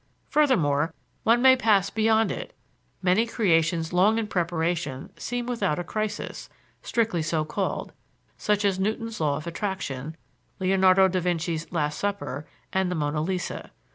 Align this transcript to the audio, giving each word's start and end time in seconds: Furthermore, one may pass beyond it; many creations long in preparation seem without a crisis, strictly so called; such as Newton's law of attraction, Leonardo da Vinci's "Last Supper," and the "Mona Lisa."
Furthermore, 0.29 0.95
one 1.21 1.43
may 1.43 1.55
pass 1.55 1.91
beyond 1.91 2.31
it; 2.31 2.57
many 3.03 3.27
creations 3.27 3.93
long 3.93 4.17
in 4.17 4.25
preparation 4.25 5.11
seem 5.15 5.45
without 5.45 5.77
a 5.77 5.83
crisis, 5.83 6.49
strictly 6.81 7.21
so 7.21 7.45
called; 7.45 7.93
such 8.35 8.65
as 8.65 8.79
Newton's 8.79 9.21
law 9.21 9.37
of 9.37 9.45
attraction, 9.45 10.17
Leonardo 10.57 11.07
da 11.07 11.19
Vinci's 11.19 11.71
"Last 11.71 11.99
Supper," 11.99 12.47
and 12.73 12.89
the 12.89 12.95
"Mona 12.95 13.21
Lisa." 13.21 13.69